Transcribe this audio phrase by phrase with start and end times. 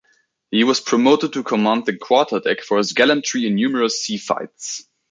[0.49, 4.83] He was promoted to command the quarterdeck for his gallantry in numerous sea fights.